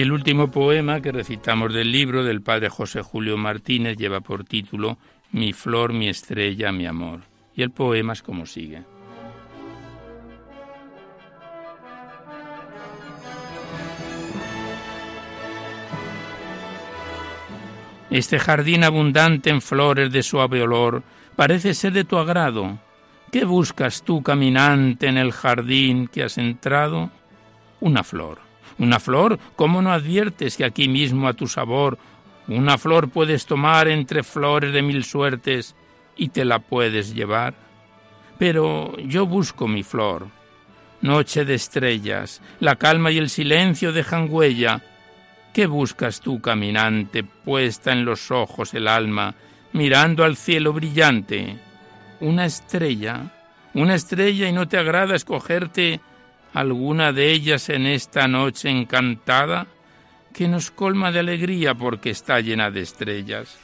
[0.00, 4.44] Y el último poema que recitamos del libro del padre José Julio Martínez lleva por
[4.44, 4.96] título
[5.30, 7.20] Mi flor, mi estrella, mi amor.
[7.54, 8.82] Y el poema es como sigue.
[18.08, 21.02] Este jardín abundante en flores de suave olor
[21.36, 22.78] parece ser de tu agrado.
[23.30, 27.10] ¿Qué buscas tú, caminante, en el jardín que has entrado?
[27.80, 28.49] Una flor
[28.80, 31.98] una flor, ¿cómo no adviertes que aquí mismo a tu sabor
[32.48, 35.76] una flor puedes tomar entre flores de mil suertes
[36.16, 37.54] y te la puedes llevar?
[38.38, 40.28] Pero yo busco mi flor.
[41.02, 44.82] Noche de estrellas, la calma y el silencio dejan huella.
[45.52, 49.34] ¿Qué buscas tú, caminante, puesta en los ojos el alma,
[49.72, 51.58] mirando al cielo brillante?
[52.20, 53.30] Una estrella,
[53.74, 56.00] una estrella y no te agrada escogerte
[56.52, 59.66] alguna de ellas en esta noche encantada
[60.32, 63.58] que nos colma de alegría porque está llena de estrellas.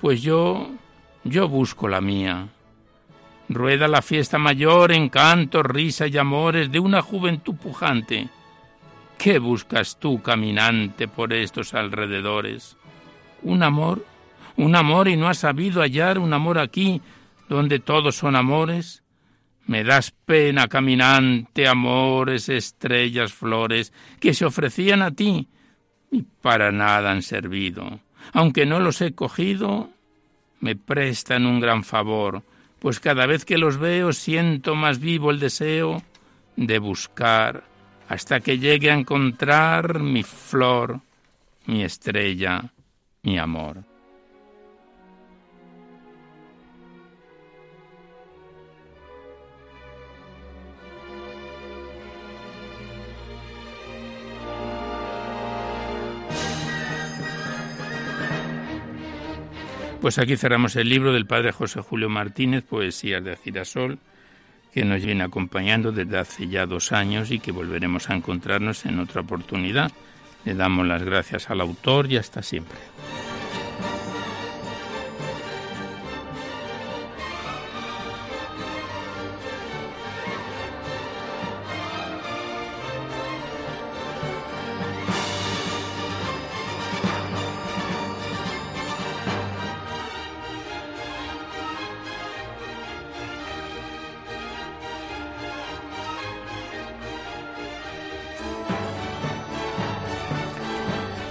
[0.00, 0.70] Pues yo,
[1.24, 2.48] yo busco la mía.
[3.48, 8.28] Rueda la fiesta mayor en cantos, risa y amores de una juventud pujante.
[9.16, 12.76] ¿Qué buscas tú, caminante, por estos alrededores?
[13.42, 14.04] ¿Un amor?
[14.56, 17.00] ¿Un amor y no has sabido hallar un amor aquí,
[17.48, 19.02] donde todos son amores?
[19.68, 25.46] Me das pena, caminante, amores, estrellas, flores, que se ofrecían a ti
[26.10, 28.00] y para nada han servido.
[28.32, 29.90] Aunque no los he cogido,
[30.60, 32.42] me prestan un gran favor,
[32.78, 36.02] pues cada vez que los veo siento más vivo el deseo
[36.56, 37.64] de buscar
[38.08, 41.00] hasta que llegue a encontrar mi flor,
[41.66, 42.72] mi estrella,
[43.22, 43.87] mi amor.
[60.00, 63.98] Pues aquí cerramos el libro del padre José Julio Martínez, Poesías de Girasol,
[64.72, 69.00] que nos viene acompañando desde hace ya dos años y que volveremos a encontrarnos en
[69.00, 69.90] otra oportunidad.
[70.44, 72.78] Le damos las gracias al autor y hasta siempre.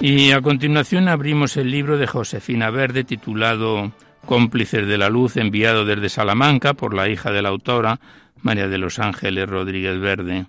[0.09, 3.91] Y a continuación abrimos el libro de Josefina Verde titulado
[4.25, 7.99] Cómplices de la Luz, enviado desde Salamanca por la hija de la autora,
[8.41, 10.45] María de los Ángeles Rodríguez Verde.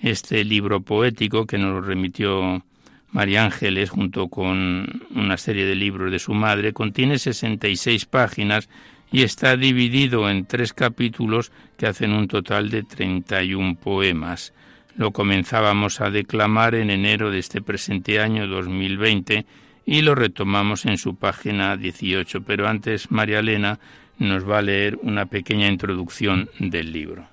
[0.00, 2.62] Este libro poético que nos remitió
[3.10, 8.68] María Ángeles junto con una serie de libros de su madre contiene 66 páginas
[9.10, 14.52] y está dividido en tres capítulos que hacen un total de 31 poemas.
[14.96, 19.46] Lo comenzábamos a declamar en enero de este presente año 2020
[19.86, 23.78] y lo retomamos en su página 18, pero antes María Elena
[24.18, 27.26] nos va a leer una pequeña introducción del libro.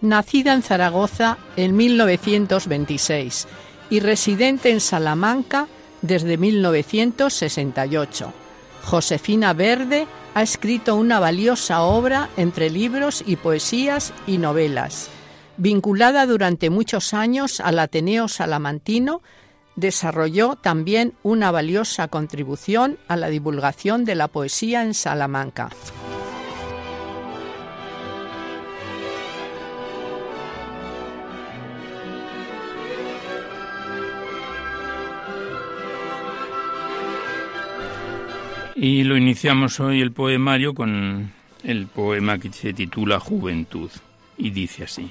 [0.00, 3.46] Nacida en Zaragoza en 1926
[3.90, 5.68] y residente en Salamanca
[6.00, 8.32] desde 1968,
[8.84, 15.10] Josefina Verde ha escrito una valiosa obra entre libros y poesías y novelas
[15.62, 19.22] Vinculada durante muchos años al Ateneo Salamantino,
[19.76, 25.70] desarrolló también una valiosa contribución a la divulgación de la poesía en Salamanca.
[38.74, 41.32] Y lo iniciamos hoy el poemario con
[41.62, 43.92] el poema que se titula Juventud
[44.36, 45.08] y dice así.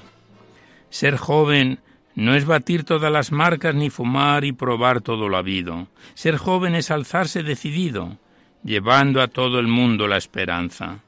[0.92, 1.78] Ser joven
[2.14, 5.88] no es batir todas las marcas ni fumar y probar todo lo habido.
[6.12, 8.18] Ser joven es alzarse decidido,
[8.62, 10.98] llevando a todo el mundo la esperanza.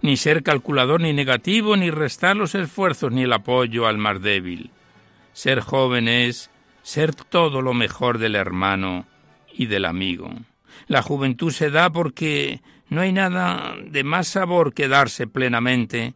[0.00, 4.70] Ni ser calculador ni negativo, ni restar los esfuerzos ni el apoyo al más débil.
[5.32, 6.52] Ser joven es
[6.84, 9.06] ser todo lo mejor del hermano
[9.52, 10.30] y del amigo.
[10.86, 16.14] La juventud se da porque no hay nada de más sabor que darse plenamente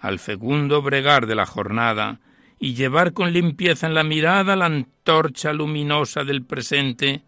[0.00, 2.20] al fecundo bregar de la jornada
[2.58, 7.22] y llevar con limpieza en la mirada la antorcha luminosa del presente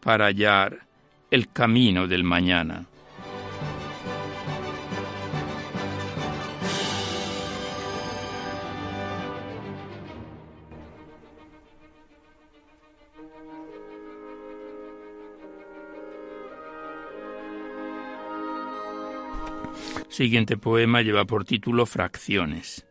[0.00, 0.86] para hallar
[1.30, 2.86] el camino del mañana.
[20.08, 22.84] Siguiente poema lleva por título Fracciones.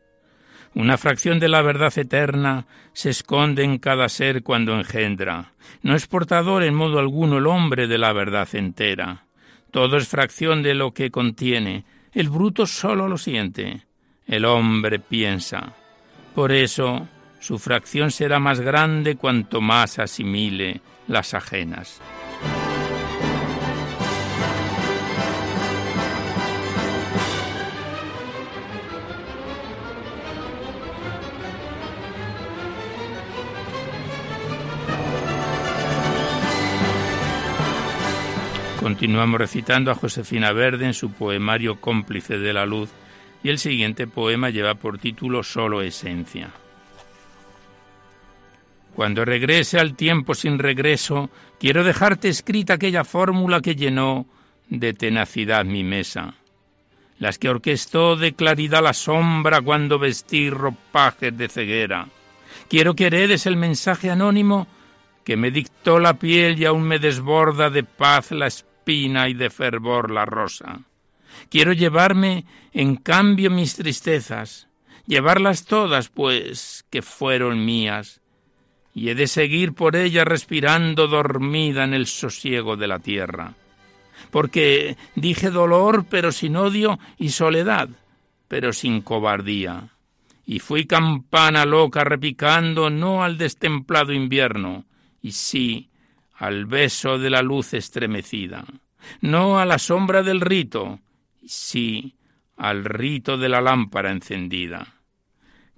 [0.74, 5.53] Una fracción de la verdad eterna se esconde en cada ser cuando engendra.
[5.82, 9.26] No es portador en modo alguno el hombre de la verdad entera.
[9.72, 11.84] Todo es fracción de lo que contiene.
[12.13, 13.86] El bruto solo lo siente.
[14.26, 15.74] El hombre piensa.
[16.34, 17.07] Por eso
[17.39, 22.01] su fracción será más grande cuanto más asimile las ajenas.
[38.82, 42.89] Continuamos recitando a Josefina Verde en su poemario Cómplice de la Luz
[43.43, 46.49] y el siguiente poema lleva por título Solo Esencia.
[48.95, 51.29] Cuando regrese al tiempo sin regreso,
[51.59, 54.25] quiero dejarte escrita aquella fórmula que llenó
[54.67, 56.34] de tenacidad mi mesa,
[57.19, 62.07] las que orquestó de claridad la sombra cuando vestí ropajes de ceguera.
[62.67, 64.65] Quiero que heredes el mensaje anónimo
[65.23, 68.47] que me dictó la piel y aún me desborda de paz la
[68.86, 70.82] y de fervor la rosa.
[71.49, 74.67] Quiero llevarme, en cambio, mis tristezas,
[75.05, 78.21] llevarlas todas, pues, que fueron mías,
[78.93, 83.53] y he de seguir por ellas respirando dormida en el sosiego de la tierra.
[84.29, 87.89] Porque dije dolor, pero sin odio, y soledad,
[88.47, 89.89] pero sin cobardía.
[90.43, 94.84] y fui campana loca repicando no al destemplado invierno,
[95.21, 95.91] y sí
[96.42, 98.66] al beso de la luz estremecida,
[99.22, 101.00] no a la sombra del rito,
[101.46, 102.16] sí
[102.58, 104.88] al rito de la lámpara encendida.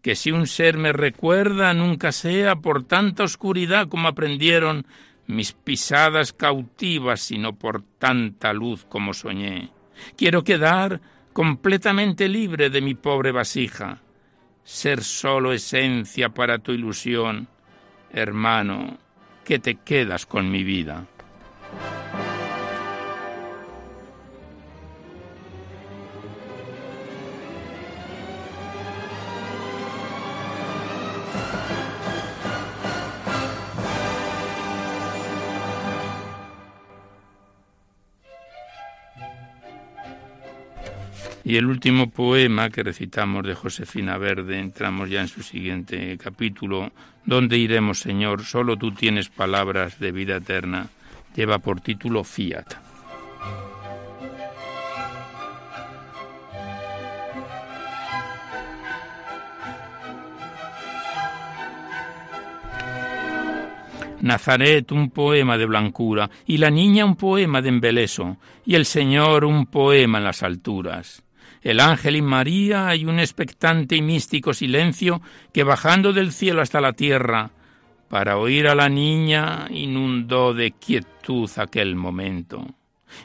[0.01, 4.87] Que si un ser me recuerda, nunca sea por tanta oscuridad como aprendieron
[5.27, 9.69] mis pisadas cautivas, sino por tanta luz como soñé.
[10.15, 11.01] Quiero quedar
[11.33, 13.99] completamente libre de mi pobre vasija,
[14.63, 17.49] ser solo esencia para tu ilusión,
[18.13, 19.02] hermano,
[19.43, 21.05] que te quedas con mi vida.
[41.45, 46.91] Y el último poema que recitamos de Josefina Verde, entramos ya en su siguiente capítulo,
[47.25, 48.43] ¿Dónde iremos, Señor?
[48.43, 50.87] Solo tú tienes palabras de vida eterna.
[51.35, 52.65] Lleva por título Fiat.
[64.19, 69.43] Nazaret un poema de blancura, y la niña un poema de embeleso, y el Señor
[69.43, 71.23] un poema en las alturas
[71.63, 75.21] el ángel y María hay un expectante y místico silencio
[75.53, 77.51] que bajando del cielo hasta la tierra,
[78.09, 82.67] para oír a la niña inundó de quietud aquel momento.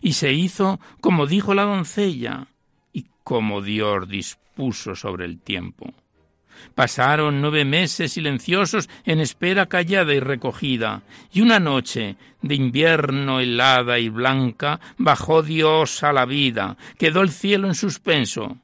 [0.01, 2.47] Y se hizo como dijo la doncella
[2.93, 5.93] y como Dios dispuso sobre el tiempo.
[6.75, 11.03] Pasaron nueve meses silenciosos en espera callada y recogida,
[11.33, 17.31] y una noche de invierno helada y blanca bajó Dios a la vida, quedó el
[17.31, 18.59] cielo en suspenso.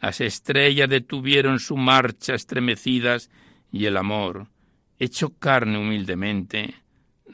[0.00, 3.30] Las estrellas detuvieron su marcha estremecidas,
[3.72, 4.46] y el amor,
[4.98, 6.74] hecho carne humildemente,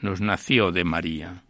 [0.01, 1.43] nos nació de María.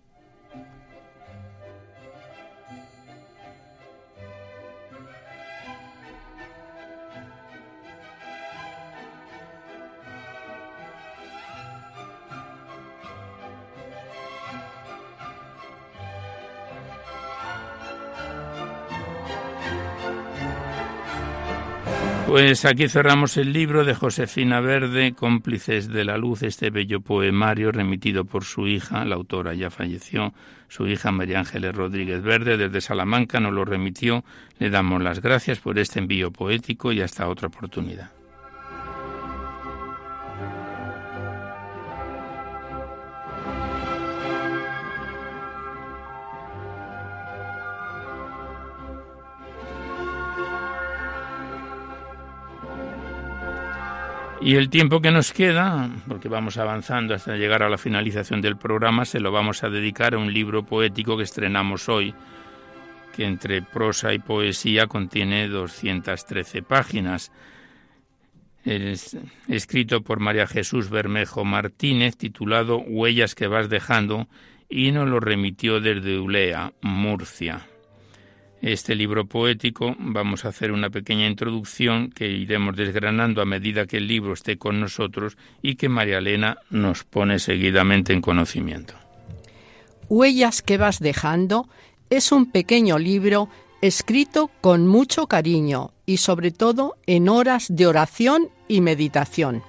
[22.27, 27.71] Pues aquí cerramos el libro de Josefina Verde, Cómplices de la Luz, este bello poemario
[27.71, 30.33] remitido por su hija, la autora ya falleció,
[30.67, 34.23] su hija María Ángeles Rodríguez Verde, desde Salamanca nos lo remitió.
[34.57, 38.09] Le damos las gracias por este envío poético y hasta otra oportunidad.
[54.43, 58.57] Y el tiempo que nos queda, porque vamos avanzando hasta llegar a la finalización del
[58.57, 62.13] programa, se lo vamos a dedicar a un libro poético que estrenamos hoy,
[63.15, 67.31] que entre prosa y poesía contiene 213 páginas.
[68.65, 69.17] Es
[69.47, 74.27] escrito por María Jesús Bermejo Martínez, titulado Huellas que vas dejando,
[74.67, 77.65] y nos lo remitió desde Ulea, Murcia
[78.63, 83.97] este libro poético, vamos a hacer una pequeña introducción que iremos desgranando a medida que
[83.97, 88.93] el libro esté con nosotros y que María Elena nos pone seguidamente en conocimiento.
[90.07, 91.67] Huellas que vas dejando
[92.09, 93.49] es un pequeño libro
[93.81, 99.61] escrito con mucho cariño y sobre todo en horas de oración y meditación.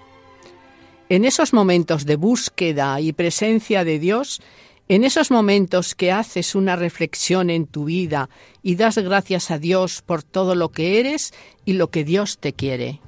[1.09, 4.41] En esos momentos de búsqueda y presencia de Dios
[4.89, 8.29] en esos momentos que haces una reflexión en tu vida
[8.63, 11.33] y das gracias a Dios por todo lo que eres
[11.65, 13.01] y lo que Dios te quiere.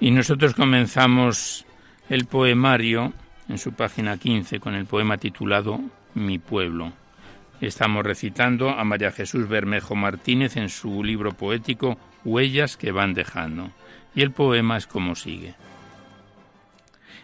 [0.00, 1.64] Y nosotros comenzamos
[2.08, 3.12] el poemario
[3.48, 5.80] en su página 15 con el poema titulado
[6.14, 6.92] Mi pueblo.
[7.60, 13.70] Estamos recitando a María Jesús Bermejo Martínez en su libro poético Huellas que van dejando.
[14.14, 15.54] Y el poema es como sigue.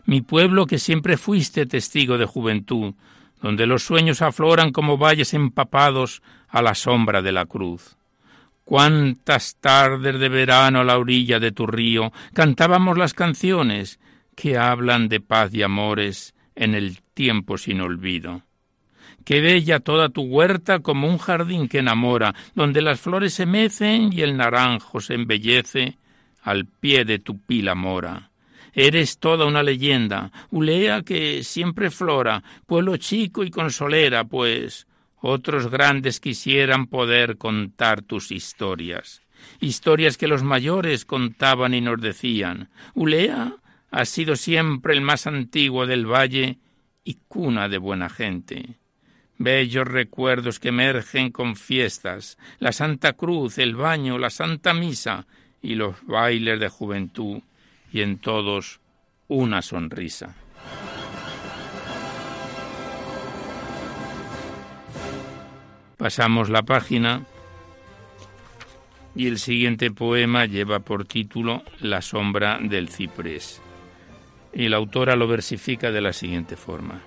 [0.04, 2.94] Mi pueblo que siempre fuiste testigo de juventud,
[3.40, 7.96] donde los sueños afloran como valles empapados a la sombra de la cruz.
[8.64, 13.98] Cuántas tardes de verano a la orilla de tu río cantábamos las canciones
[14.34, 18.42] que hablan de paz y amores en el tiempo sin olvido.
[19.24, 24.12] Qué bella toda tu huerta como un jardín que enamora, donde las flores se mecen
[24.12, 25.96] y el naranjo se embellece
[26.42, 28.30] al pie de tu pila mora.
[28.74, 34.86] Eres toda una leyenda, Ulea que siempre flora, pueblo chico y consolera, pues
[35.20, 39.22] otros grandes quisieran poder contar tus historias,
[39.60, 42.70] historias que los mayores contaban y nos decían.
[42.94, 43.56] Ulea
[43.92, 46.58] ha sido siempre el más antiguo del valle
[47.04, 48.78] y cuna de buena gente.
[49.36, 55.26] Bellos recuerdos que emergen con fiestas, la Santa Cruz, el baño, la Santa Misa
[55.60, 57.42] y los bailes de juventud,
[57.92, 58.80] y en todos
[59.28, 60.34] una sonrisa.
[65.98, 67.26] Pasamos la página
[69.14, 73.60] y el siguiente poema lleva por título La sombra del ciprés.
[74.54, 77.00] Y la autora lo versifica de la siguiente forma.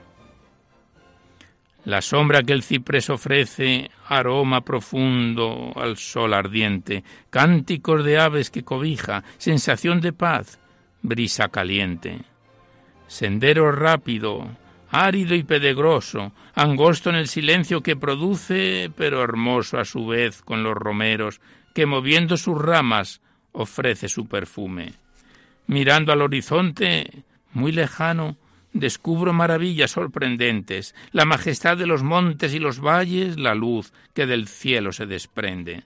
[1.85, 8.63] La sombra que el ciprés ofrece, aroma profundo al sol ardiente, cánticos de aves que
[8.63, 10.59] cobija, sensación de paz,
[11.03, 12.21] brisa caliente.
[13.05, 14.49] Sendero rápido,
[14.89, 20.63] árido y pedregoso, angosto en el silencio que produce, pero hermoso a su vez con
[20.63, 21.39] los romeros,
[21.75, 23.21] que moviendo sus ramas
[23.51, 24.93] ofrece su perfume.
[25.67, 27.23] Mirando al horizonte,
[27.55, 28.37] muy lejano,
[28.73, 34.47] descubro maravillas sorprendentes, la majestad de los montes y los valles, la luz que del
[34.47, 35.85] cielo se desprende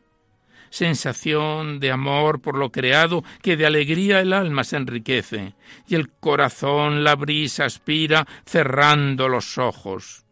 [0.70, 5.56] sensación de amor por lo creado que de alegría el alma se enriquece,
[5.88, 10.26] y el corazón la brisa aspira cerrando los ojos.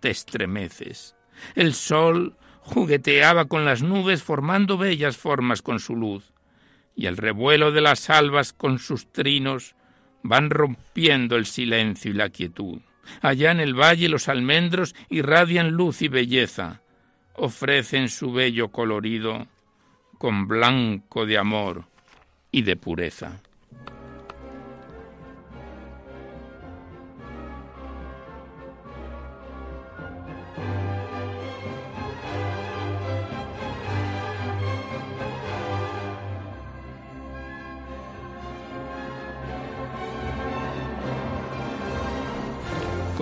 [0.00, 1.16] Te estremeces.
[1.54, 6.32] El sol jugueteaba con las nubes formando bellas formas con su luz,
[6.96, 9.74] y el revuelo de las albas con sus trinos
[10.24, 12.80] van rompiendo el silencio y la quietud.
[13.20, 16.80] Allá en el valle los almendros irradian luz y belleza,
[17.34, 19.46] ofrecen su bello colorido
[20.18, 21.84] con blanco de amor
[22.50, 23.42] y de pureza.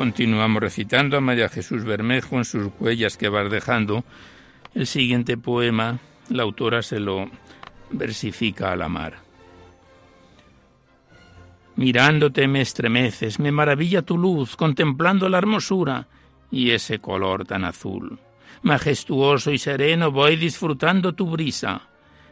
[0.02, 4.02] Continuamos recitando a María Jesús Bermejo en sus huellas que va dejando
[4.74, 7.30] el siguiente poema la autora se lo
[7.92, 9.18] versifica a la mar.
[11.76, 16.08] Mirándote me estremeces, me maravilla tu luz, contemplando la hermosura
[16.50, 18.18] y ese color tan azul.
[18.62, 21.82] Majestuoso y sereno voy disfrutando tu brisa,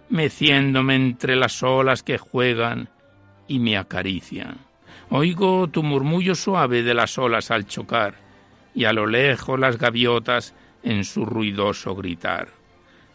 [0.09, 2.89] meciéndome entre las olas que juegan
[3.47, 4.70] y me acarician.
[5.13, 8.15] Oigo tu murmullo suave de las olas al chocar
[8.75, 10.55] y a lo lejos las gaviotas
[10.85, 12.49] en su ruidoso gritar.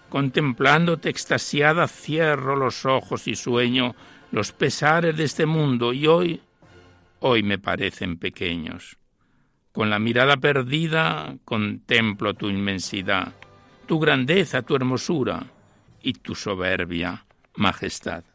[0.10, 3.96] Contemplándote extasiada cierro los ojos y sueño
[4.32, 6.42] los pesares de este mundo y hoy,
[7.22, 8.98] hoy me parecen pequeños.
[9.72, 13.32] Con la mirada perdida contemplo tu inmensidad,
[13.88, 15.46] tu grandeza, tu hermosura
[16.02, 17.26] y tu soberbia
[17.56, 18.26] majestad.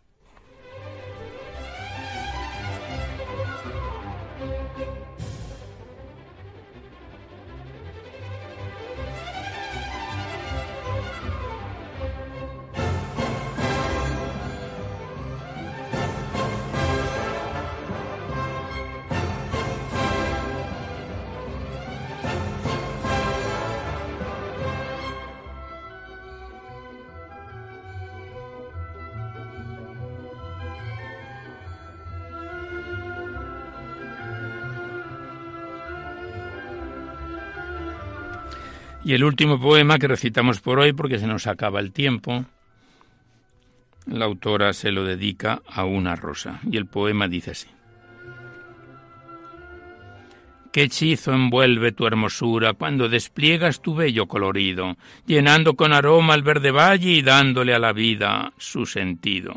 [39.11, 42.45] Y el último poema que recitamos por hoy, porque se nos acaba el tiempo,
[44.07, 46.61] la autora se lo dedica a una rosa.
[46.71, 47.67] Y el poema dice así.
[50.71, 54.97] Qué hechizo envuelve tu hermosura cuando despliegas tu bello colorido,
[55.27, 59.55] llenando con aroma el verde valle y dándole a la vida su sentido.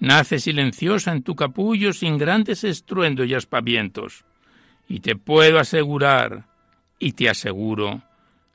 [0.00, 4.24] Nace silenciosa en tu capullo sin grandes estruendos y aspavientos.
[4.88, 6.46] Y te puedo asegurar,
[6.98, 8.02] y te aseguro,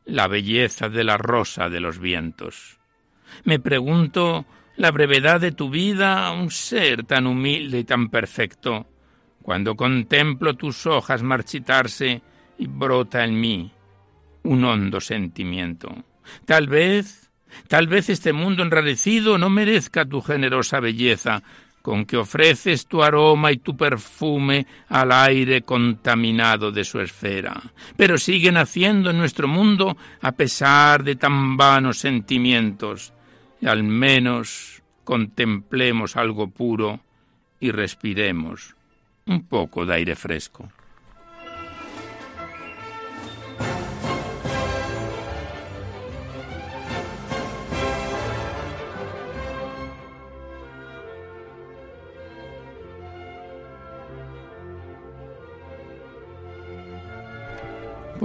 [0.07, 2.79] la belleza de la rosa de los vientos.
[3.43, 4.45] Me pregunto
[4.77, 8.87] la brevedad de tu vida, un ser tan humilde y tan perfecto,
[9.41, 12.21] cuando contemplo tus hojas marchitarse
[12.57, 13.71] y brota en mí
[14.43, 15.89] un hondo sentimiento.
[16.45, 17.29] Tal vez,
[17.67, 21.43] tal vez este mundo enrarecido no merezca tu generosa belleza,
[21.87, 27.61] con que ofreces tu aroma y tu perfume al aire contaminado de su esfera.
[27.95, 33.13] Pero sigue naciendo en nuestro mundo a pesar de tan vanos sentimientos,
[33.65, 36.99] al menos contemplemos algo puro
[37.61, 38.75] y respiremos
[39.25, 40.69] un poco de aire fresco.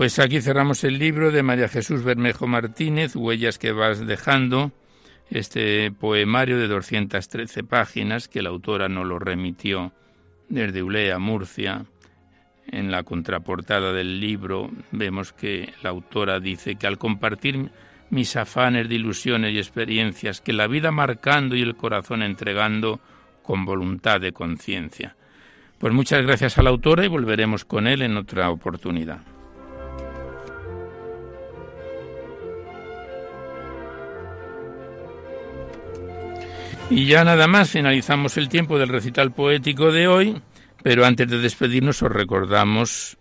[0.02, 4.72] Pues aquí cerramos el libro de María Jesús Bermejo Martínez, Huellas que vas dejando,
[5.30, 9.92] este poemario de 213 páginas que la autora nos lo remitió
[10.48, 11.84] desde Ulea, Murcia.
[12.66, 17.70] En la contraportada del libro vemos que la autora dice que al compartir
[18.10, 22.98] mis afanes de ilusiones y experiencias, que la vida marcando y el corazón entregando
[23.44, 25.14] con voluntad de conciencia.
[25.78, 29.31] Pues muchas gracias a la autora y volveremos con él en otra oportunidad.
[36.94, 40.42] Y ya nada más finalizamos el tiempo del recital poético de hoy,
[40.82, 43.16] pero antes de despedirnos os recordamos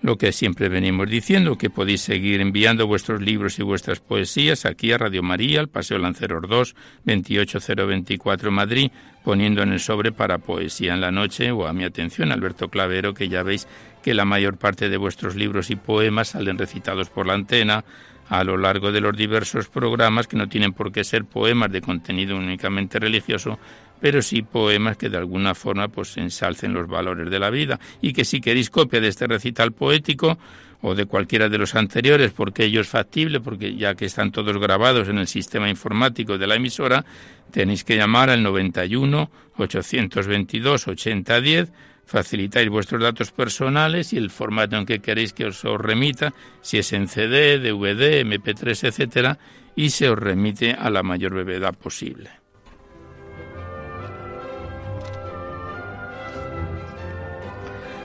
[0.00, 4.90] lo que siempre venimos diciendo, que podéis seguir enviando vuestros libros y vuestras poesías aquí
[4.90, 8.90] a Radio María, al Paseo Lanceros 2, 28024 Madrid,
[9.22, 13.14] poniendo en el sobre para Poesía en la Noche o a mi atención, Alberto Clavero,
[13.14, 13.68] que ya veis
[14.02, 17.84] que la mayor parte de vuestros libros y poemas salen recitados por la antena,
[18.32, 21.82] a lo largo de los diversos programas que no tienen por qué ser poemas de
[21.82, 23.58] contenido únicamente religioso,
[24.00, 27.78] pero sí poemas que de alguna forma pues ensalcen los valores de la vida.
[28.00, 30.38] Y que si queréis copia de este recital poético
[30.80, 34.56] o de cualquiera de los anteriores porque ello es factible porque ya que están todos
[34.56, 37.04] grabados en el sistema informático de la emisora
[37.50, 41.70] tenéis que llamar al 91 822 8010
[42.04, 46.92] facilitáis vuestros datos personales y el formato en que queréis que os, remita, si es
[46.92, 49.38] en CD, DVD, MP3, etcétera,
[49.74, 52.30] y se os remite a la mayor brevedad posible.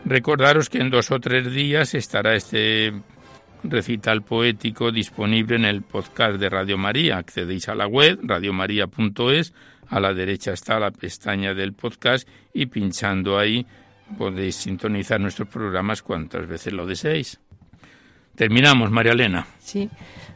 [0.06, 2.94] Recordaros que en dos o tres días estará este
[3.64, 7.18] recital poético disponible en el podcast de Radio María.
[7.18, 9.54] Accedéis a la web radiomaria.es,
[9.90, 13.66] a la derecha está la pestaña del podcast y pinchando ahí
[14.18, 17.40] podéis sintonizar nuestros programas cuantas veces lo deseéis.
[18.38, 19.48] Terminamos, María Elena.
[19.58, 19.90] Sí,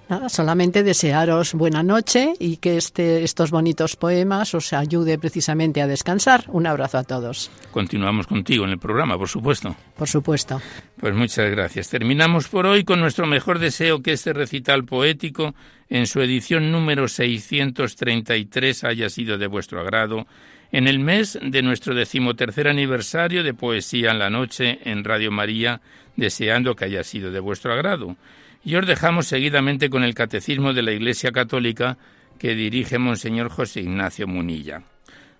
[0.10, 5.88] nada, solamente desearos buena noche y que este, estos bonitos poemas os ayude precisamente a
[5.88, 6.46] descansar.
[6.48, 7.52] Un abrazo a todos.
[7.70, 9.76] Continuamos contigo en el programa, por supuesto.
[9.96, 10.60] Por supuesto.
[11.00, 11.90] Pues muchas gracias.
[11.90, 15.54] Terminamos por hoy con nuestro mejor deseo que este recital poético,
[15.88, 20.26] en su edición número 633, haya sido de vuestro agrado
[20.72, 25.82] en el mes de nuestro decimotercer aniversario de Poesía en la Noche en Radio María,
[26.16, 28.16] deseando que haya sido de vuestro agrado.
[28.64, 31.98] Y os dejamos seguidamente con el Catecismo de la Iglesia Católica
[32.40, 34.84] que dirige Monseñor José Ignacio Munilla.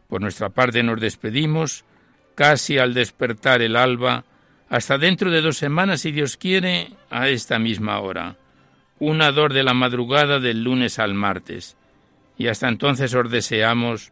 [0.08, 1.86] Por nuestra parte nos despedimos,
[2.36, 4.26] casi al despertar el alba,
[4.70, 8.36] hasta dentro de dos semanas, si Dios quiere, a esta misma hora.
[9.00, 11.78] Una dor de la madrugada del lunes al martes.
[12.38, 14.12] Y hasta entonces os deseamos